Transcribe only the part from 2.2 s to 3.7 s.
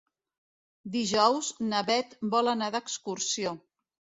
vol anar d'excursió.